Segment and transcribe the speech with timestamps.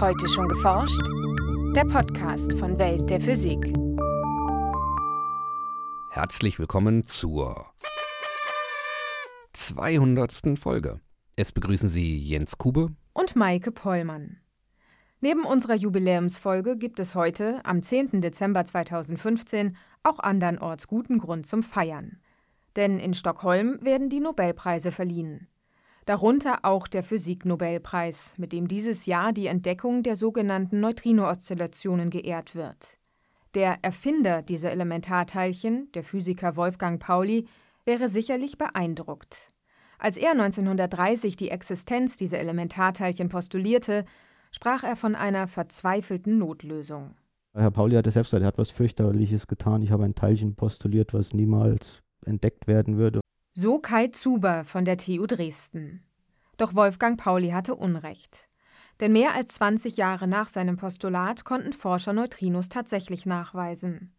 [0.00, 1.00] Heute schon geforscht?
[1.76, 3.72] Der Podcast von Welt der Physik.
[6.10, 7.66] Herzlich willkommen zur
[9.52, 10.58] 200.
[10.58, 11.00] Folge.
[11.36, 14.38] Es begrüßen Sie Jens Kube und Maike Pollmann.
[15.20, 18.20] Neben unserer Jubiläumsfolge gibt es heute, am 10.
[18.20, 22.18] Dezember 2015, auch andernorts guten Grund zum Feiern.
[22.74, 25.48] Denn in Stockholm werden die Nobelpreise verliehen
[26.04, 32.98] darunter auch der Physiknobelpreis, mit dem dieses Jahr die Entdeckung der sogenannten Neutrino-Oszillationen geehrt wird.
[33.54, 37.46] Der Erfinder dieser Elementarteilchen, der Physiker Wolfgang Pauli,
[37.84, 39.48] wäre sicherlich beeindruckt.
[39.98, 44.04] Als er 1930 die Existenz dieser Elementarteilchen postulierte,
[44.50, 47.14] sprach er von einer verzweifelten Notlösung.
[47.54, 49.82] Herr Pauli hatte selbst gesagt, er hat was fürchterliches getan.
[49.82, 53.20] Ich habe ein Teilchen postuliert, was niemals entdeckt werden würde.
[53.56, 56.02] So Kai Zuber von der TU Dresden.
[56.56, 58.48] Doch Wolfgang Pauli hatte Unrecht.
[58.98, 64.12] Denn mehr als 20 Jahre nach seinem Postulat konnten Forscher Neutrinos tatsächlich nachweisen.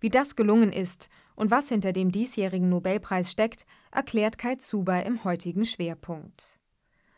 [0.00, 5.24] Wie das gelungen ist und was hinter dem diesjährigen Nobelpreis steckt, erklärt Kai Zuber im
[5.24, 6.58] heutigen Schwerpunkt.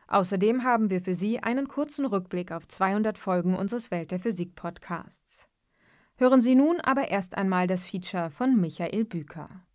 [0.07, 4.55] Außerdem haben wir für Sie einen kurzen Rückblick auf 200 Folgen unseres Welt der Physik
[4.55, 5.49] Podcasts.
[6.15, 9.66] Hören Sie nun aber erst einmal das Feature von Michael Büker.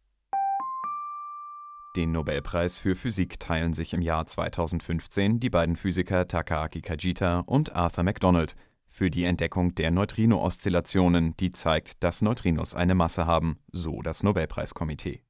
[1.97, 7.75] Den Nobelpreis für Physik teilen sich im Jahr 2015 die beiden Physiker Takaaki Kajita und
[7.75, 8.55] Arthur MacDonald
[8.87, 15.21] für die Entdeckung der Neutrino-Oszillationen, die zeigt, dass Neutrinos eine Masse haben, so das Nobelpreiskomitee.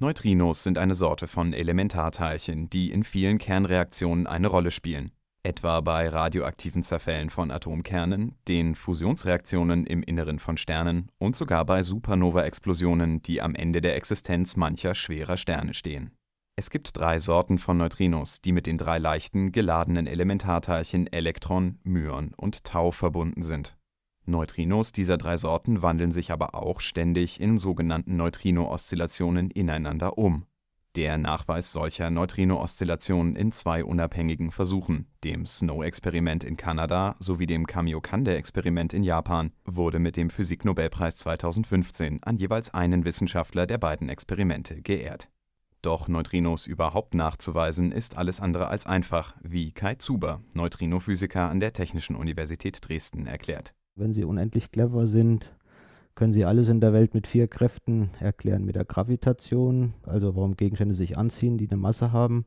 [0.00, 5.12] Neutrinos sind eine Sorte von Elementarteilchen, die in vielen Kernreaktionen eine Rolle spielen,
[5.48, 11.82] etwa bei radioaktiven Zerfällen von Atomkernen, den Fusionsreaktionen im Inneren von Sternen und sogar bei
[11.82, 16.12] Supernova-Explosionen, die am Ende der Existenz mancher schwerer Sterne stehen.
[16.56, 22.34] Es gibt drei Sorten von Neutrinos, die mit den drei leichten, geladenen Elementarteilchen Elektron, Myon
[22.36, 23.74] und Tau verbunden sind.
[24.26, 30.44] Neutrinos dieser drei Sorten wandeln sich aber auch ständig in sogenannten Neutrino-Oszillationen ineinander um.
[30.98, 38.94] Der Nachweis solcher Neutrino-Oszillationen in zwei unabhängigen Versuchen, dem SNOW-Experiment in Kanada sowie dem Kamiokande-Experiment
[38.94, 45.28] in Japan, wurde mit dem Physiknobelpreis 2015 an jeweils einen Wissenschaftler der beiden Experimente geehrt
[45.82, 51.72] doch Neutrinos überhaupt nachzuweisen, ist alles andere als einfach, wie Kai Zuber, Neutrinophysiker an der
[51.72, 53.74] Technischen Universität Dresden, erklärt.
[53.94, 55.56] Wenn Sie unendlich clever sind,
[56.18, 58.64] können Sie alles in der Welt mit vier Kräften erklären.
[58.64, 62.44] Mit der Gravitation, also warum Gegenstände sich anziehen, die eine Masse haben.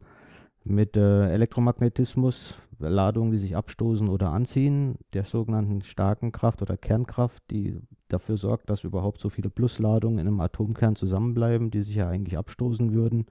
[0.66, 7.42] Mit äh, Elektromagnetismus, Ladungen, die sich abstoßen oder anziehen, der sogenannten starken Kraft oder Kernkraft,
[7.50, 12.09] die dafür sorgt, dass überhaupt so viele Plusladungen in einem Atomkern zusammenbleiben, die sich ja
[12.09, 13.28] eigentlich abstoßen würden.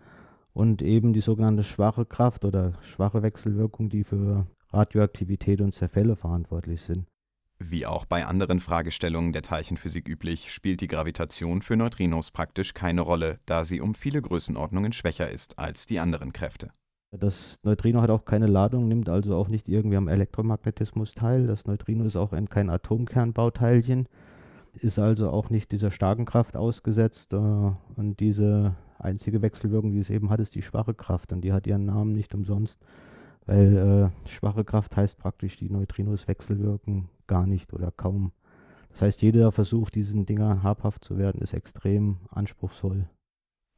[0.55, 6.81] Und eben die sogenannte schwache Kraft oder schwache Wechselwirkung, die für Radioaktivität und Zerfälle verantwortlich
[6.81, 7.05] sind.
[7.63, 13.03] Wie auch bei anderen Fragestellungen der Teilchenphysik üblich, spielt die Gravitation für Neutrinos praktisch keine
[13.03, 16.71] Rolle, da sie um viele Größenordnungen schwächer ist als die anderen Kräfte.
[17.13, 21.47] Das Neutrino hat auch keine Ladung, nimmt also auch nicht irgendwie am Elektromagnetismus teil.
[21.47, 24.09] Das Neutrino ist auch ein, kein Atomkernbauteilchen,
[24.75, 27.35] ist also auch nicht dieser starken Kraft ausgesetzt.
[27.35, 31.31] Äh, und diese einzige Wechselwirkung, die es eben hat, ist die schwache Kraft.
[31.33, 32.79] Und die hat ihren Namen nicht umsonst,
[33.45, 38.33] weil äh, schwache Kraft heißt praktisch, die Neutrinos wechselwirken gar nicht oder kaum.
[38.91, 43.09] Das heißt, jeder Versuch, diesen Dingern habhaft zu werden, ist extrem anspruchsvoll.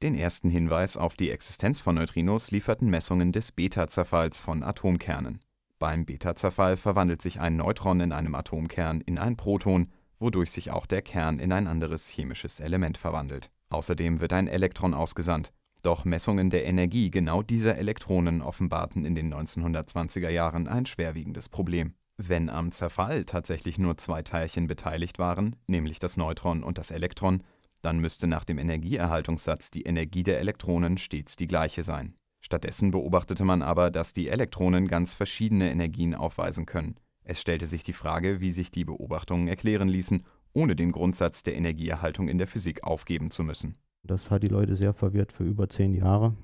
[0.02, 5.40] Den ersten Hinweis auf die Existenz von Neutrinos lieferten Messungen des Beta-Zerfalls von Atomkernen.
[5.78, 10.86] Beim Beta-Zerfall verwandelt sich ein Neutron in einem Atomkern in ein Proton, wodurch sich auch
[10.86, 13.50] der Kern in ein anderes chemisches Element verwandelt.
[13.69, 15.52] Außerdem wird ein Elektron ausgesandt.
[15.82, 21.94] Doch Messungen der Energie genau dieser Elektronen offenbarten in den 1920er Jahren ein schwerwiegendes Problem.
[22.17, 27.43] Wenn am Zerfall tatsächlich nur zwei Teilchen beteiligt waren, nämlich das Neutron und das Elektron,
[27.81, 32.15] dann müsste nach dem Energieerhaltungssatz die Energie der Elektronen stets die gleiche sein.
[32.41, 36.97] Stattdessen beobachtete man aber, dass die Elektronen ganz verschiedene Energien aufweisen können.
[37.25, 41.56] Es stellte sich die Frage, wie sich die Beobachtungen erklären ließen, ohne den Grundsatz der
[41.56, 43.76] Energieerhaltung in der Physik aufgeben zu müssen.
[44.03, 46.35] Das hat die Leute sehr verwirrt für über zehn Jahre,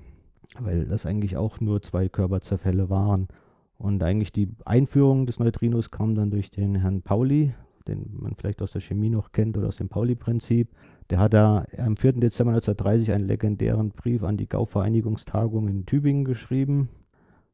[0.57, 3.27] weil das eigentlich auch nur zwei Körperzerfälle waren.
[3.79, 7.53] Und eigentlich die Einführung des Neutrinos kam dann durch den Herrn Pauli,
[7.87, 10.67] den man vielleicht aus der Chemie noch kennt oder aus dem Pauli-Prinzip.
[11.09, 12.13] Der hat da am 4.
[12.13, 16.89] Dezember 1930 einen legendären Brief an die Gau-Vereinigungstagung in Tübingen geschrieben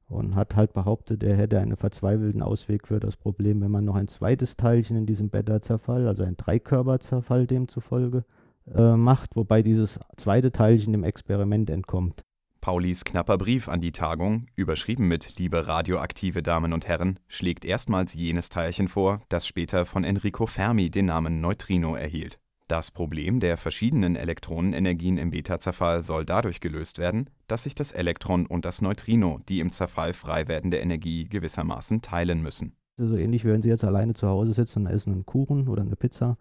[0.07, 3.95] und hat halt behauptet, er hätte einen verzweifelten Ausweg für das Problem, wenn man noch
[3.95, 8.25] ein zweites Teilchen in diesem Beta-Zerfall, also ein Dreikörperzerfall demzufolge,
[8.73, 12.24] äh, macht, wobei dieses zweite Teilchen dem Experiment entkommt.
[12.65, 18.15] Paulis knapper Brief an die Tagung, überschrieben mit Liebe radioaktive Damen und Herren, schlägt erstmals
[18.15, 22.39] jenes Teilchen vor, das später von Enrico Fermi den Namen Neutrino erhielt.
[22.67, 28.47] Das Problem der verschiedenen Elektronenenergien im Beta-Zerfall soll dadurch gelöst werden, dass sich das Elektron
[28.47, 32.73] und das Neutrino die im Zerfall frei werdende Energie gewissermaßen teilen müssen.
[32.97, 35.95] So ähnlich, wenn Sie jetzt alleine zu Hause sitzen und essen einen Kuchen oder eine
[35.95, 36.35] Pizza.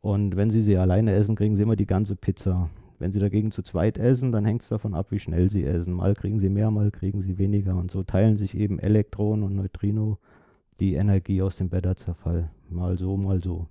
[0.00, 2.70] Und wenn Sie sie alleine essen, kriegen Sie immer die ganze Pizza.
[2.98, 5.92] Wenn Sie dagegen zu zweit essen, dann hängt es davon ab, wie schnell Sie essen.
[5.94, 7.76] Mal kriegen Sie mehr, mal kriegen Sie weniger.
[7.76, 10.18] Und so teilen sich eben Elektron und Neutrino
[10.80, 12.50] die Energie aus dem Beta-Zerfall.
[12.68, 13.68] Mal so, mal so.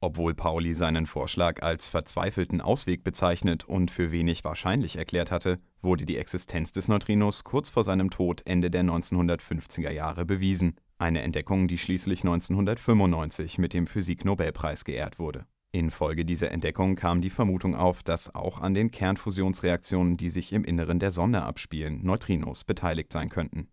[0.00, 6.04] Obwohl Pauli seinen Vorschlag als verzweifelten Ausweg bezeichnet und für wenig wahrscheinlich erklärt hatte, wurde
[6.04, 11.66] die Existenz des Neutrinos kurz vor seinem Tod Ende der 1950er Jahre bewiesen, eine Entdeckung,
[11.66, 15.46] die schließlich 1995 mit dem Physik-Nobelpreis geehrt wurde.
[15.72, 20.64] Infolge dieser Entdeckung kam die Vermutung auf, dass auch an den Kernfusionsreaktionen, die sich im
[20.64, 23.68] Inneren der Sonne abspielen, Neutrinos beteiligt sein könnten.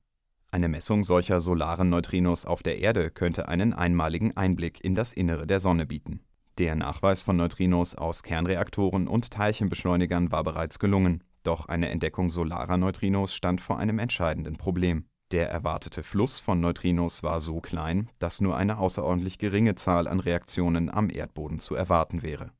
[0.52, 5.48] Eine Messung solcher solaren Neutrinos auf der Erde könnte einen einmaligen Einblick in das Innere
[5.48, 6.22] der Sonne bieten.
[6.60, 12.78] Der Nachweis von Neutrinos aus Kernreaktoren und Teilchenbeschleunigern war bereits gelungen, doch eine Entdeckung solarer
[12.78, 15.06] Neutrinos stand vor einem entscheidenden Problem.
[15.34, 20.22] Der erwartete Fluss von Neutrinos war so klein, dass nur eine außerordentlich geringe Zahl an
[20.22, 22.54] Reaktionen am Erdboden zu erwarten wäre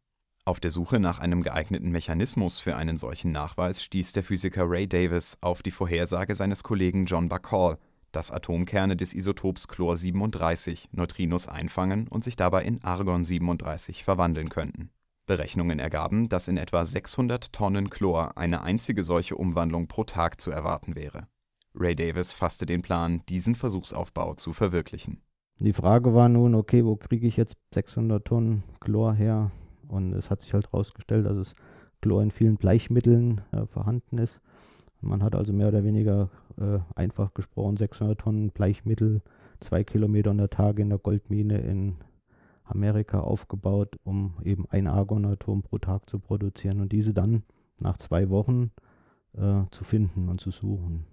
[0.46, 4.88] auf der Suche nach einem geeigneten Mechanismus für einen solchen Nachweis stieß der Physiker Ray
[4.88, 7.78] Davis auf die Vorhersage seines Kollegen John Bacall,
[8.12, 14.50] dass Atomkerne des Isotops Chlor 37 Neutrinos einfangen und sich dabei in Argon 37 verwandeln
[14.50, 14.90] könnten.
[15.26, 20.52] Berechnungen ergaben, dass in etwa 600 Tonnen Chlor eine einzige solche Umwandlung pro Tag zu
[20.52, 21.28] erwarten wäre.
[21.76, 25.22] Ray Davis fasste den Plan, diesen Versuchsaufbau zu verwirklichen.
[25.60, 29.52] Die Frage war nun, okay, wo kriege ich jetzt 600 Tonnen Chlor her?
[29.88, 31.56] Und es hat sich halt herausgestellt, dass es
[32.02, 34.42] Chlor in vielen Bleichmitteln äh, vorhanden ist.
[35.02, 39.22] Man hat also mehr oder weniger äh, einfach gesprochen 600 Tonnen Bleichmittel,
[39.60, 41.98] zwei Kilometer in der Tage in der Goldmine in
[42.64, 47.44] Amerika aufgebaut, um eben ein Argonatom pro Tag zu produzieren und diese dann
[47.82, 48.72] nach zwei Wochen
[49.34, 51.06] äh, zu finden und zu suchen.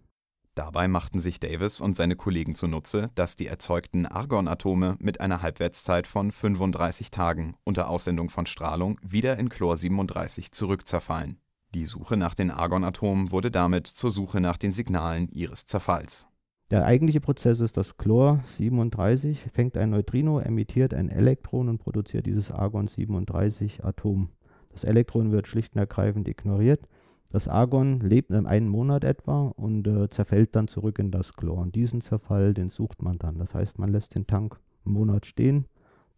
[0.60, 6.06] Dabei machten sich Davis und seine Kollegen zunutze, dass die erzeugten Argonatome mit einer Halbwertszeit
[6.06, 11.38] von 35 Tagen unter Aussendung von Strahlung wieder in Chlor 37 zurückzerfallen.
[11.72, 16.26] Die Suche nach den Argonatomen wurde damit zur Suche nach den Signalen ihres Zerfalls.
[16.70, 22.26] Der eigentliche Prozess ist, dass Chlor 37 fängt ein Neutrino, emittiert ein Elektron und produziert
[22.26, 24.28] dieses Argon 37 Atom.
[24.72, 26.86] Das Elektron wird schlicht und ergreifend ignoriert
[27.30, 31.58] das Argon lebt in einem Monat etwa und äh, zerfällt dann zurück in das Chlor.
[31.58, 33.38] Und diesen Zerfall, den sucht man dann.
[33.38, 35.66] Das heißt, man lässt den Tank einen Monat stehen,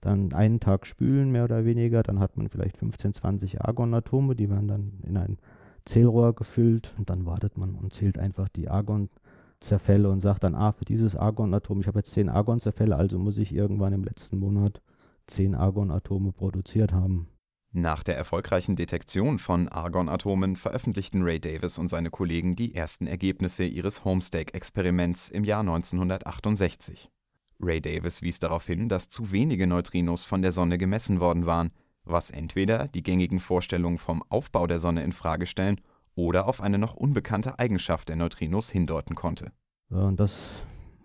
[0.00, 2.02] dann einen Tag spülen, mehr oder weniger.
[2.02, 5.36] Dann hat man vielleicht 15, 20 Argonatome, die werden dann in ein
[5.84, 6.94] Zählrohr gefüllt.
[6.96, 11.14] Und dann wartet man und zählt einfach die Argonzerfälle und sagt dann, ah, für dieses
[11.14, 14.80] Argonatom, ich habe jetzt 10 Argonzerfälle, also muss ich irgendwann im letzten Monat
[15.26, 17.28] 10 Argonatome produziert haben.
[17.74, 23.64] Nach der erfolgreichen Detektion von Argonatomen veröffentlichten Ray Davis und seine Kollegen die ersten Ergebnisse
[23.64, 27.10] ihres Homestake-Experiments im Jahr 1968.
[27.58, 31.70] Ray Davis wies darauf hin, dass zu wenige Neutrinos von der Sonne gemessen worden waren,
[32.04, 35.80] was entweder die gängigen Vorstellungen vom Aufbau der Sonne in Frage stellen
[36.14, 39.50] oder auf eine noch unbekannte Eigenschaft der Neutrinos hindeuten konnte.
[39.88, 40.38] Und das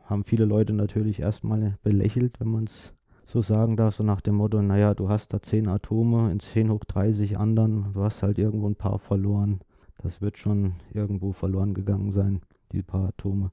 [0.03, 2.94] haben viele Leute natürlich erstmal belächelt, wenn man es
[3.27, 6.71] so sagen darf, so nach dem Motto, naja, du hast da 10 Atome in 10
[6.71, 9.59] hoch 30 anderen, du hast halt irgendwo ein paar verloren.
[10.01, 12.41] Das wird schon irgendwo verloren gegangen sein,
[12.71, 13.51] die paar Atome.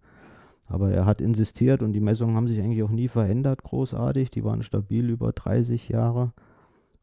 [0.69, 4.31] Aber er hat insistiert und die Messungen haben sich eigentlich auch nie verändert, großartig.
[4.31, 6.33] Die waren stabil über 30 Jahre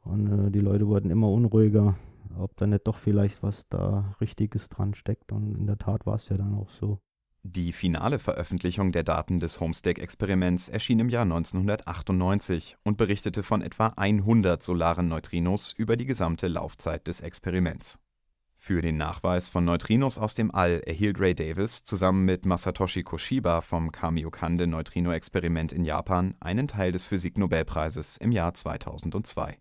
[0.03, 1.95] und äh, die Leute wurden immer unruhiger,
[2.39, 5.33] ob da nicht doch vielleicht was da Richtiges dran steckt.
[5.33, 6.99] Und in der Tat war es ja dann auch so.
[7.43, 13.88] Die finale Veröffentlichung der Daten des Homestake-Experiments erschien im Jahr 1998 und berichtete von etwa
[13.95, 17.98] 100 solaren Neutrinos über die gesamte Laufzeit des Experiments.
[18.57, 23.62] Für den Nachweis von Neutrinos aus dem All erhielt Ray Davis zusammen mit Masatoshi Koshiba
[23.62, 29.57] vom Kamiokande-Neutrino-Experiment in Japan einen Teil des Physik-Nobelpreises im Jahr 2002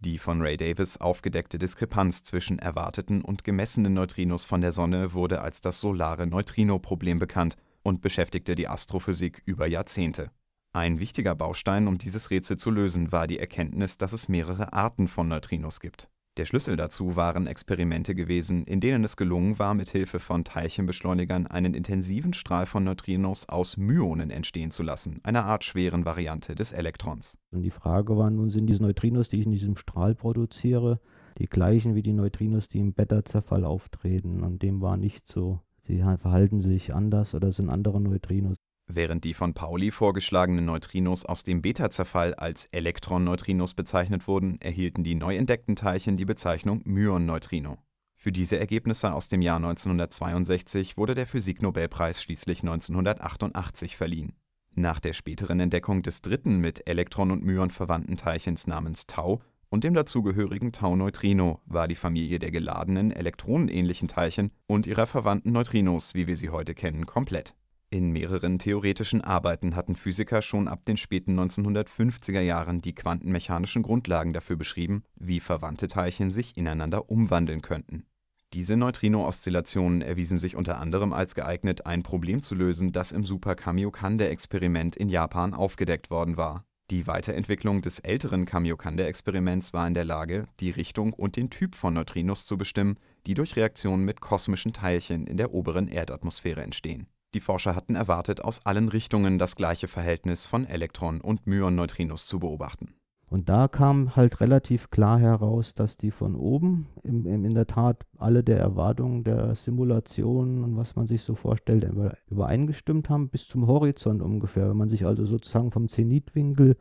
[0.00, 5.40] die von Ray Davis aufgedeckte Diskrepanz zwischen erwarteten und gemessenen Neutrinos von der Sonne wurde
[5.40, 10.30] als das solare Neutrino-Problem bekannt und beschäftigte die Astrophysik über Jahrzehnte.
[10.72, 15.08] Ein wichtiger Baustein, um dieses Rätsel zu lösen, war die Erkenntnis, dass es mehrere Arten
[15.08, 16.08] von Neutrinos gibt
[16.40, 21.46] der Schlüssel dazu waren Experimente gewesen, in denen es gelungen war, mit Hilfe von Teilchenbeschleunigern
[21.46, 26.72] einen intensiven Strahl von Neutrinos aus Myonen entstehen zu lassen, einer Art schweren Variante des
[26.72, 27.36] Elektrons.
[27.50, 30.98] Und die Frage war nun, sind diese Neutrinos, die ich in diesem Strahl produziere,
[31.36, 34.42] die gleichen wie die Neutrinos, die im Beta-Zerfall auftreten?
[34.42, 35.60] Und dem war nicht so.
[35.82, 38.56] Sie verhalten sich anders oder sind andere Neutrinos.
[38.92, 45.14] Während die von Pauli vorgeschlagenen Neutrinos aus dem Beta-Zerfall als Elektron-Neutrinos bezeichnet wurden, erhielten die
[45.14, 47.78] neu entdeckten Teilchen die Bezeichnung Myon-Neutrino.
[48.16, 54.32] Für diese Ergebnisse aus dem Jahr 1962 wurde der Physiknobelpreis schließlich 1988 verliehen.
[54.74, 59.84] Nach der späteren Entdeckung des dritten mit Elektron und Myon verwandten Teilchens namens Tau und
[59.84, 66.26] dem dazugehörigen Tau-Neutrino war die Familie der geladenen elektronenähnlichen Teilchen und ihrer verwandten Neutrinos, wie
[66.26, 67.54] wir sie heute kennen, komplett.
[67.92, 74.32] In mehreren theoretischen Arbeiten hatten Physiker schon ab den späten 1950er Jahren die quantenmechanischen Grundlagen
[74.32, 78.06] dafür beschrieben, wie verwandte Teilchen sich ineinander umwandeln könnten.
[78.52, 84.94] Diese Neutrino-Oszillationen erwiesen sich unter anderem als geeignet, ein Problem zu lösen, das im Super-Kamiokande-Experiment
[84.94, 86.64] in Japan aufgedeckt worden war.
[86.92, 91.94] Die Weiterentwicklung des älteren Kamiokande-Experiments war in der Lage, die Richtung und den Typ von
[91.94, 97.08] Neutrinos zu bestimmen, die durch Reaktionen mit kosmischen Teilchen in der oberen Erdatmosphäre entstehen.
[97.34, 102.40] Die Forscher hatten erwartet, aus allen Richtungen das gleiche Verhältnis von Elektron- und Myon-Neutrinos zu
[102.40, 102.94] beobachten
[103.30, 107.68] und da kam halt relativ klar heraus, dass die von oben im, im, in der
[107.68, 111.88] Tat alle der Erwartungen der Simulation und was man sich so vorstellt,
[112.28, 114.68] übereingestimmt haben, bis zum Horizont ungefähr.
[114.68, 116.76] Wenn man sich also sozusagen vom Zenitwinkel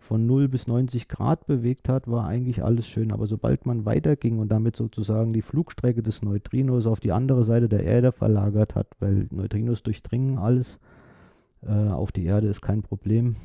[0.00, 3.12] von 0 bis 90 Grad bewegt hat, war eigentlich alles schön.
[3.12, 7.68] Aber sobald man weiterging und damit sozusagen die Flugstrecke des Neutrinos auf die andere Seite
[7.68, 10.80] der Erde verlagert hat, weil Neutrinos durchdringen alles,
[11.62, 13.36] äh, auf die Erde ist kein Problem,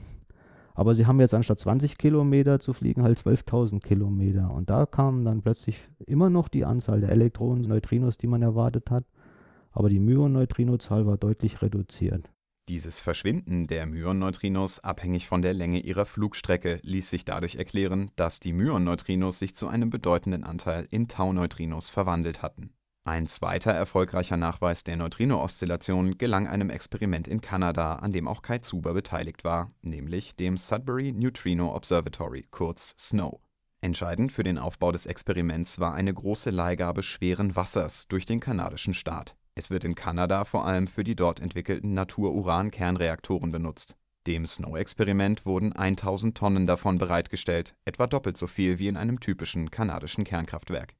[0.75, 4.51] aber sie haben jetzt anstatt 20 Kilometer zu fliegen halt 12.000 Kilometer.
[4.53, 8.91] Und da kam dann plötzlich immer noch die Anzahl der Elektronen, Neutrinos, die man erwartet
[8.91, 9.05] hat.
[9.71, 12.29] Aber die Myon-Neutrino-Zahl war deutlich reduziert.
[12.67, 18.39] Dieses Verschwinden der Myon-Neutrinos abhängig von der Länge ihrer Flugstrecke ließ sich dadurch erklären, dass
[18.39, 22.71] die Myon-Neutrinos sich zu einem bedeutenden Anteil in Tau-Neutrinos verwandelt hatten.
[23.03, 28.57] Ein zweiter erfolgreicher Nachweis der Neutrino-Oszillation gelang einem Experiment in Kanada, an dem auch Kai
[28.57, 33.41] Zuber beteiligt war, nämlich dem Sudbury Neutrino Observatory, kurz SNOW.
[33.81, 38.95] Entscheidend für den Aufbau des Experiments war eine große Leihgabe schweren Wassers durch den kanadischen
[38.95, 39.35] Staat.
[39.55, 43.95] Es wird in Kanada vor allem für die dort entwickelten Natur-Uran-Kernreaktoren benutzt.
[44.27, 49.71] Dem SNOW-Experiment wurden 1000 Tonnen davon bereitgestellt, etwa doppelt so viel wie in einem typischen
[49.71, 50.95] kanadischen Kernkraftwerk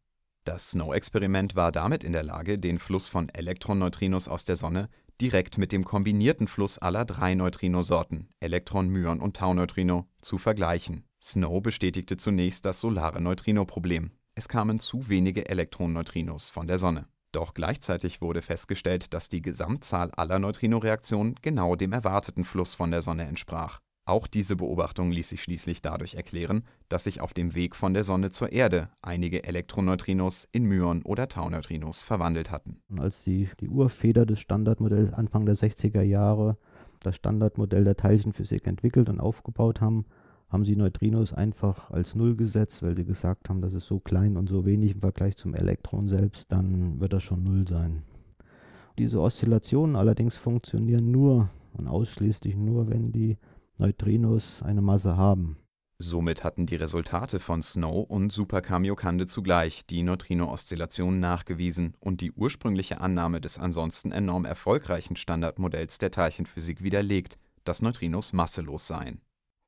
[0.46, 5.58] das Snow-Experiment war damit in der Lage, den Fluss von Elektron-Neutrinos aus der Sonne direkt
[5.58, 11.06] mit dem kombinierten Fluss aller drei Neutrinosorten Elektron, Myon und Tau-Neutrino zu vergleichen.
[11.20, 14.12] Snow bestätigte zunächst das solare Neutrino-Problem.
[14.36, 17.08] Es kamen zu wenige Elektron-Neutrinos von der Sonne.
[17.36, 23.02] Doch gleichzeitig wurde festgestellt, dass die Gesamtzahl aller Neutrino-Reaktionen genau dem erwarteten Fluss von der
[23.02, 27.76] Sonne entsprach auch diese Beobachtung ließ sich schließlich dadurch erklären, dass sich auf dem Weg
[27.76, 32.84] von der Sonne zur Erde einige Elektroneutrinos in Myon oder Tauneutrinos verwandelt hatten.
[32.98, 36.58] Als die, die Urfeder des Standardmodells Anfang der 60er Jahre
[37.00, 40.06] das Standardmodell der Teilchenphysik entwickelt und aufgebaut haben,
[40.50, 44.38] haben sie Neutrinos einfach als Null gesetzt, weil sie gesagt haben, das ist so klein
[44.38, 48.04] und so wenig im Vergleich zum Elektron selbst, dann wird das schon Null sein.
[48.98, 53.38] Diese Oszillationen allerdings funktionieren nur und ausschließlich nur, wenn die
[53.78, 55.58] Neutrinos eine Masse haben.
[55.98, 62.34] Somit hatten die Resultate von Snow und Super Kamiokande zugleich die Neutrino-Oszillation nachgewiesen und die
[62.34, 69.22] ursprüngliche Annahme des ansonsten enorm erfolgreichen Standardmodells der Teilchenphysik widerlegt, dass Neutrinos masselos seien.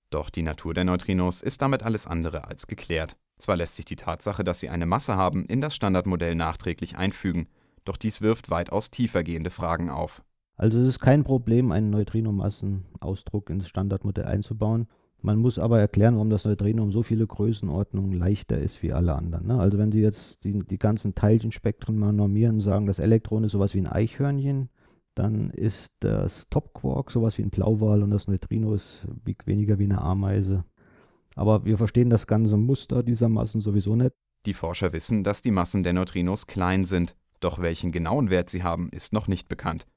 [0.10, 3.18] Doch die Natur der Neutrinos ist damit alles andere als geklärt.
[3.38, 7.48] Zwar lässt sich die Tatsache, dass sie eine Masse haben, in das Standardmodell nachträglich einfügen,
[7.86, 10.24] doch dies wirft weitaus tiefergehende Fragen auf.
[10.56, 14.88] Also es ist kein Problem, einen Neutrinomassenausdruck ins Standardmodell einzubauen.
[15.22, 19.16] Man muss aber erklären, warum das Neutrino um so viele Größenordnungen leichter ist wie alle
[19.16, 19.48] anderen.
[19.48, 19.60] Ne?
[19.60, 23.52] Also wenn Sie jetzt die, die ganzen Teilchenspektren mal normieren und sagen, das Elektron ist
[23.52, 24.70] sowas wie ein Eichhörnchen,
[25.18, 29.06] dann ist das Topquark sowas wie ein Blauwal und das Neutrino ist
[29.46, 30.64] weniger wie eine Ameise.
[31.36, 34.14] Aber wir verstehen das ganze Muster dieser Massen sowieso nicht.
[34.46, 38.64] Die Forscher wissen, dass die Massen der Neutrinos klein sind, doch welchen genauen Wert sie
[38.64, 39.88] haben, ist noch nicht bekannt.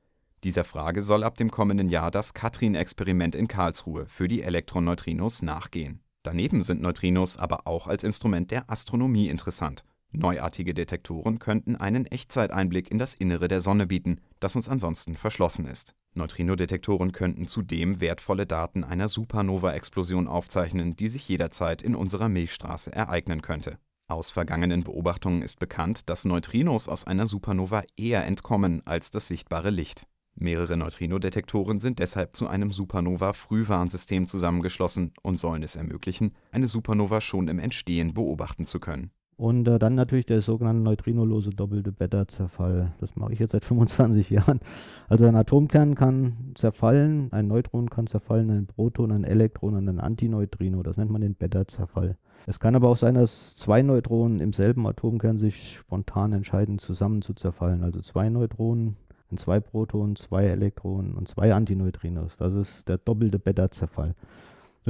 [0.42, 6.00] Dieser Frage soll ab dem kommenden Jahr das Katrin-Experiment in Karlsruhe für die Elektroneutrinos nachgehen.
[6.22, 9.84] Daneben sind Neutrinos aber auch als Instrument der Astronomie interessant.
[10.12, 15.66] Neuartige Detektoren könnten einen Echtzeiteinblick in das Innere der Sonne bieten, das uns ansonsten verschlossen
[15.66, 15.94] ist.
[16.14, 23.40] Neutrinodetektoren könnten zudem wertvolle Daten einer Supernova-Explosion aufzeichnen, die sich jederzeit in unserer Milchstraße ereignen
[23.40, 23.78] könnte.
[24.08, 29.70] Aus vergangenen Beobachtungen ist bekannt, dass Neutrinos aus einer Supernova eher entkommen als das sichtbare
[29.70, 30.08] Licht.
[30.34, 37.46] Mehrere Neutrino-Detektoren sind deshalb zu einem Supernova-Frühwarnsystem zusammengeschlossen und sollen es ermöglichen, eine Supernova schon
[37.46, 39.12] im Entstehen beobachten zu können.
[39.40, 42.92] Und äh, dann natürlich der sogenannte neutrinolose doppelte Beta-Zerfall.
[43.00, 44.60] Das mache ich jetzt seit 25 Jahren.
[45.08, 49.98] Also ein Atomkern kann zerfallen, ein Neutron kann zerfallen, ein Proton, ein Elektron und ein
[49.98, 50.82] Antineutrino.
[50.82, 52.18] Das nennt man den Beta-Zerfall.
[52.46, 57.22] Es kann aber auch sein, dass zwei Neutronen im selben Atomkern sich spontan entscheiden, zusammen
[57.22, 57.82] zu zerfallen.
[57.82, 58.96] Also zwei Neutronen,
[59.36, 62.36] zwei Protonen, zwei Elektronen und zwei Antineutrinos.
[62.36, 64.14] Das ist der doppelte Beta-Zerfall.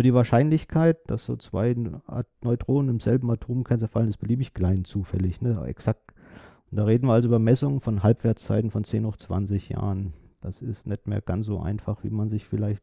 [0.00, 1.76] Nur die Wahrscheinlichkeit, dass so zwei
[2.40, 5.62] Neutronen im selben Atomkern zerfallen, ist beliebig klein zufällig, ne?
[5.66, 6.14] exakt.
[6.70, 10.14] Und da reden wir also über Messungen von Halbwertszeiten von 10 hoch 20 Jahren.
[10.40, 12.82] Das ist nicht mehr ganz so einfach, wie man sich vielleicht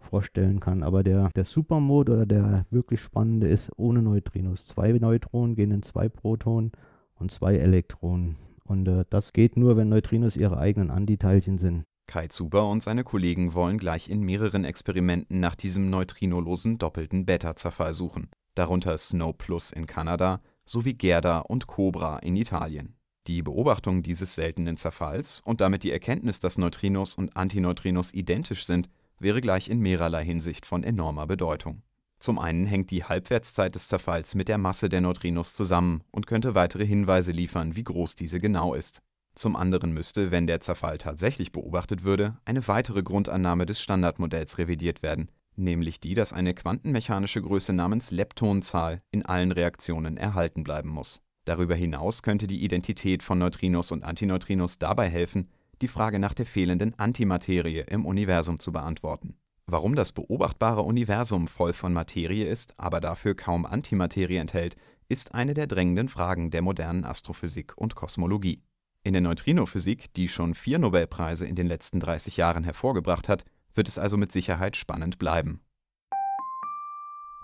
[0.00, 0.82] vorstellen kann.
[0.82, 4.66] Aber der, der Supermode oder der wirklich spannende ist ohne Neutrinos.
[4.66, 6.72] Zwei Neutronen gehen in zwei Protonen
[7.14, 8.38] und zwei Elektronen.
[8.64, 11.84] Und äh, das geht nur, wenn Neutrinos ihre eigenen Antiteilchen sind.
[12.10, 17.94] Kai Zuber und seine Kollegen wollen gleich in mehreren Experimenten nach diesem neutrinolosen doppelten Beta-Zerfall
[17.94, 22.96] suchen, darunter Snow Plus in Kanada sowie Gerda und Cobra in Italien.
[23.28, 28.88] Die Beobachtung dieses seltenen Zerfalls und damit die Erkenntnis, dass Neutrinos und Antineutrinos identisch sind,
[29.20, 31.82] wäre gleich in mehrerlei Hinsicht von enormer Bedeutung.
[32.18, 36.56] Zum einen hängt die Halbwertszeit des Zerfalls mit der Masse der Neutrinos zusammen und könnte
[36.56, 39.00] weitere Hinweise liefern, wie groß diese genau ist.
[39.34, 45.02] Zum anderen müsste, wenn der Zerfall tatsächlich beobachtet würde, eine weitere Grundannahme des Standardmodells revidiert
[45.02, 51.22] werden, nämlich die, dass eine quantenmechanische Größe namens Leptonzahl in allen Reaktionen erhalten bleiben muss.
[51.44, 55.48] Darüber hinaus könnte die Identität von Neutrinos und Antineutrinos dabei helfen,
[55.80, 59.36] die Frage nach der fehlenden Antimaterie im Universum zu beantworten.
[59.66, 64.76] Warum das beobachtbare Universum voll von Materie ist, aber dafür kaum Antimaterie enthält,
[65.08, 68.62] ist eine der drängenden Fragen der modernen Astrophysik und Kosmologie.
[69.02, 73.88] In der Neutrinophysik, die schon vier Nobelpreise in den letzten 30 Jahren hervorgebracht hat, wird
[73.88, 75.62] es also mit Sicherheit spannend bleiben.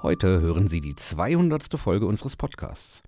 [0.02, 1.78] Heute hören Sie die 200.
[1.78, 3.02] Folge unseres Podcasts.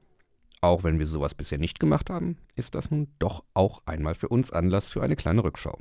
[0.62, 4.28] Auch wenn wir sowas bisher nicht gemacht haben, ist das nun doch auch einmal für
[4.28, 5.78] uns Anlass für eine kleine Rückschau.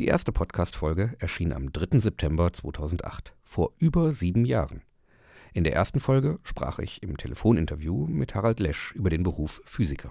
[0.00, 2.00] Die erste Podcast-Folge erschien am 3.
[2.00, 4.80] September 2008, vor über sieben Jahren.
[5.52, 10.10] In der ersten Folge sprach ich im Telefoninterview mit Harald Lesch über den Beruf Physiker.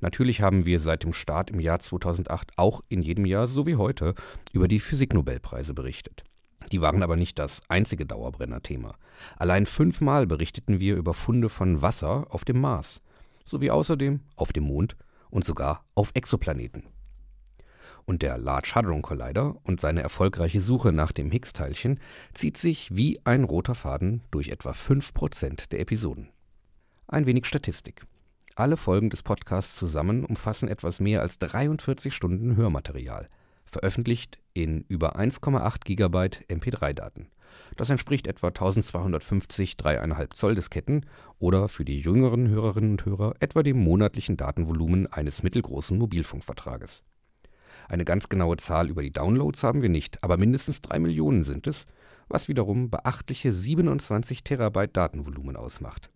[0.00, 3.76] Natürlich haben wir seit dem Start im Jahr 2008 auch in jedem Jahr, so wie
[3.76, 4.14] heute,
[4.52, 6.24] über die Physiknobelpreise berichtet.
[6.70, 8.96] Die waren aber nicht das einzige Dauerbrenner-Thema.
[9.36, 13.00] Allein fünfmal berichteten wir über Funde von Wasser auf dem Mars,
[13.46, 14.96] sowie außerdem auf dem Mond
[15.30, 16.84] und sogar auf Exoplaneten.
[18.04, 22.00] Und der Large Hadron Collider und seine erfolgreiche Suche nach dem Higgs-Teilchen
[22.32, 26.30] zieht sich wie ein roter Faden durch etwa 5% der Episoden.
[27.06, 28.06] Ein wenig Statistik.
[28.58, 33.28] Alle Folgen des Podcasts zusammen umfassen etwas mehr als 43 Stunden Hörmaterial,
[33.64, 36.18] veröffentlicht in über 1,8 GB
[36.52, 37.28] MP3-Daten.
[37.76, 41.06] Das entspricht etwa 1250 3,5 Zoll Disketten
[41.38, 47.04] oder für die jüngeren Hörerinnen und Hörer etwa dem monatlichen Datenvolumen eines mittelgroßen Mobilfunkvertrages.
[47.86, 51.68] Eine ganz genaue Zahl über die Downloads haben wir nicht, aber mindestens 3 Millionen sind
[51.68, 51.84] es,
[52.26, 56.10] was wiederum beachtliche 27 Terabyte Datenvolumen ausmacht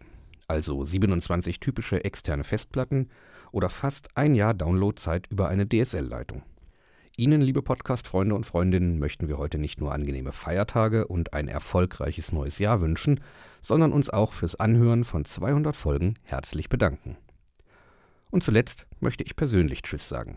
[0.52, 3.08] also 27 typische externe Festplatten
[3.52, 6.42] oder fast ein Jahr Downloadzeit über eine DSL-Leitung.
[7.16, 12.32] Ihnen, liebe Podcast-Freunde und Freundinnen, möchten wir heute nicht nur angenehme Feiertage und ein erfolgreiches
[12.32, 13.20] neues Jahr wünschen,
[13.62, 17.16] sondern uns auch fürs Anhören von 200 Folgen herzlich bedanken.
[18.30, 20.36] Und zuletzt möchte ich persönlich Tschüss sagen.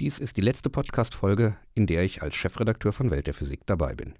[0.00, 3.94] Dies ist die letzte Podcast-Folge, in der ich als Chefredakteur von Welt der Physik dabei
[3.94, 4.14] bin.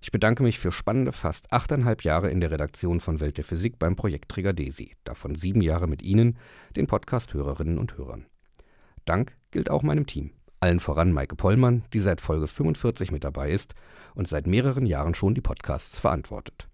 [0.00, 3.78] Ich bedanke mich für spannende fast achteinhalb Jahre in der Redaktion von Welt der Physik
[3.78, 6.38] beim Projektträger DESI, davon sieben Jahre mit Ihnen,
[6.76, 8.26] den Podcast-Hörerinnen und Hörern.
[9.04, 10.30] Dank gilt auch meinem Team,
[10.60, 13.74] allen voran Maike Pollmann, die seit Folge 45 mit dabei ist
[14.14, 16.68] und seit mehreren Jahren schon die Podcasts verantwortet.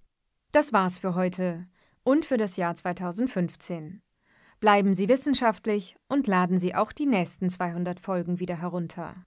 [0.53, 1.67] Das war's für heute
[2.03, 4.03] und für das Jahr 2015.
[4.61, 9.27] Bleiben Sie wissenschaftlich und laden Sie auch die nächsten 200 Folgen wieder herunter.